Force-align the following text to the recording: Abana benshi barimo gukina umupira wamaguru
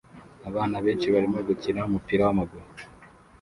Abana 0.49 0.75
benshi 0.85 1.07
barimo 1.13 1.39
gukina 1.47 1.87
umupira 1.89 2.21
wamaguru 2.27 2.67